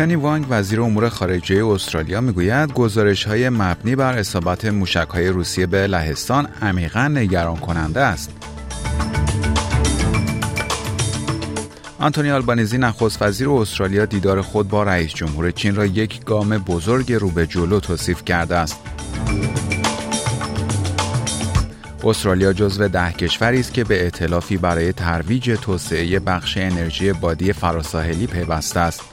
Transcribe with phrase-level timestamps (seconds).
[0.00, 5.66] پنی وانگ وزیر امور خارجه استرالیا می‌گوید گزارش های مبنی بر اصابت موشک های روسیه
[5.66, 8.30] به لهستان عمیقا نگران کننده است.
[11.98, 17.12] آنتونی آلبانیزی نخست وزیر استرالیا دیدار خود با رئیس جمهور چین را یک گام بزرگ
[17.12, 18.80] رو به جلو توصیف کرده است.
[22.04, 28.26] استرالیا جزو ده کشوری است که به ائتلافی برای ترویج توسعه بخش انرژی بادی فراساحلی
[28.26, 29.09] پیوسته است.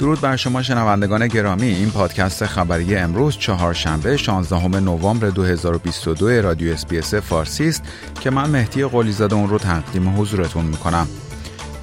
[0.00, 1.66] درود بر شما شنوندگان گرامی.
[1.66, 7.82] این پادکست خبری امروز چهارشنبه 16 نوامبر 2022 رادیو SBS فارسی است
[8.20, 11.08] که من مهدی قلیزاده اون رو تقدیم حضورتون می‌کنم.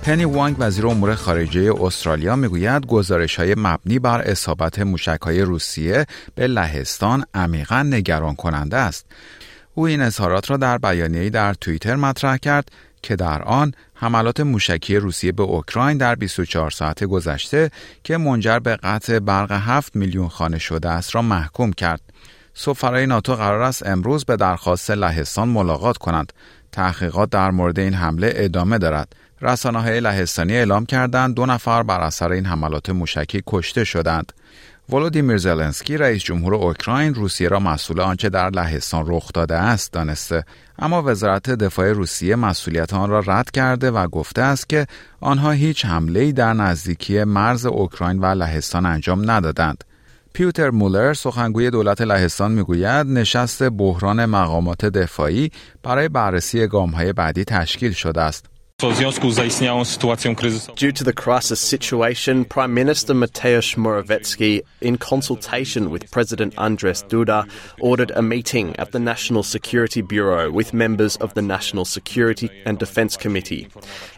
[0.01, 6.05] پنی وانگ وزیر امور خارجه استرالیا می‌گوید گزارش های مبنی بر اصابت موشک های روسیه
[6.35, 9.05] به لهستان عمیقا نگران کننده است.
[9.75, 14.95] او این اظهارات را در بیانیه‌ای در توییتر مطرح کرد که در آن حملات موشکی
[14.95, 17.71] روسیه به اوکراین در 24 ساعت گذشته
[18.03, 22.01] که منجر به قطع برق 7 میلیون خانه شده است را محکوم کرد.
[22.53, 26.33] سفرای ناتو قرار است امروز به درخواست لهستان ملاقات کنند.
[26.71, 29.15] تحقیقات در مورد این حمله ادامه دارد.
[29.41, 34.33] رسانه های لهستانی اعلام کردند دو نفر بر اثر این حملات موشکی کشته شدند.
[34.89, 40.43] ولودیمیر زلنسکی رئیس جمهور اوکراین روسیه را مسئول آنچه در لهستان رخ داده است دانسته.
[40.79, 44.87] اما وزارت دفاع روسیه مسئولیت آن را رد کرده و گفته است که
[45.21, 49.83] آنها هیچ حمله در نزدیکی مرز اوکراین و لهستان انجام ندادند.
[50.33, 55.51] پیوتر مولر سخنگوی دولت لهستان می‌گوید نشست بحران مقامات دفاعی
[55.83, 58.45] برای بررسی گامهای بعدی تشکیل شده است.
[58.79, 58.91] Due
[60.91, 67.49] to the crisis situation, Prime Minister Mateusz Morawiecki, in consultation with President Andrzej Duda,
[67.79, 72.77] ordered a meeting at the National Security Bureau with members of the National Security and
[72.77, 73.67] Defence Committee.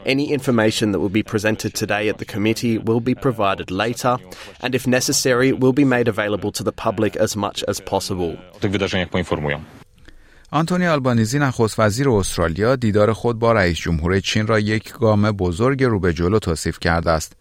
[0.06, 4.18] Any information that will be presented today at the committee will be provided later,
[4.60, 8.38] and if necessary, will be made available to the public as much as possible.
[10.52, 15.84] آنتونی آلبانیزی نخست وزیر استرالیا دیدار خود با رئیس جمهور چین را یک گام بزرگ
[15.84, 17.34] رو به جلو توصیف کرده است.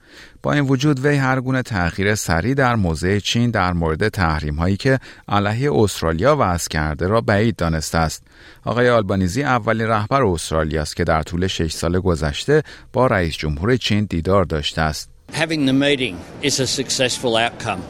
[0.42, 4.76] با این وجود وی هر گونه تغییر سریع در موضع چین در مورد تحریم هایی
[4.76, 4.98] که
[5.28, 8.22] علیه استرالیا وضع کرده را بعید دانسته است.
[8.64, 13.76] آقای آلبانیزی اولین رهبر استرالیا است که در طول شش سال گذشته با رئیس جمهور
[13.76, 15.10] چین دیدار داشته است.
[15.32, 17.82] Having the meeting is a successful outcome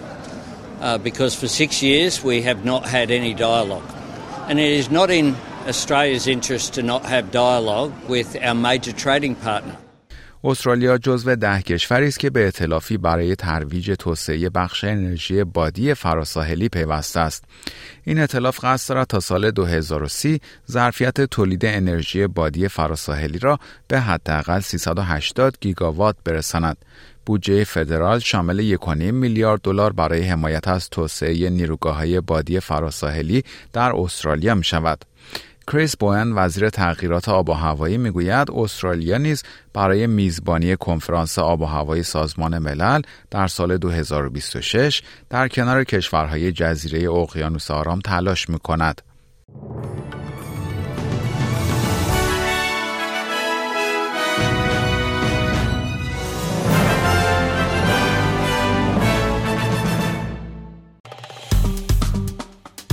[0.81, 3.98] uh, because for six years we have not had any dialogue.
[4.49, 5.37] And it is not in
[5.67, 9.77] Australia's interest to not have dialogue with our major trading partner.
[10.45, 16.69] استرالیا جزو ده کشوری است که به اطلافی برای ترویج توسعه بخش انرژی بادی فراساحلی
[16.69, 17.45] پیوسته است.
[18.05, 23.59] این اطلاف قصد دارد تا سال 2030 ظرفیت تولید انرژی بادی فراساحلی را
[23.89, 26.77] به حداقل 380 گیگاوات برساند.
[27.29, 34.55] بودجه فدرال شامل 1.5 میلیارد دلار برای حمایت از توسعه نیروگاه‌های بادی فراساحلی در استرالیا
[34.55, 35.05] می شود.
[35.73, 39.43] کریس بوئن وزیر تغییرات آب و هوایی می‌گوید استرالیا نیز
[39.75, 47.11] برای میزبانی کنفرانس آب و هوایی سازمان ملل در سال 2026 در کنار کشورهای جزیره
[47.11, 49.03] اقیانوس آرام تلاش می کند.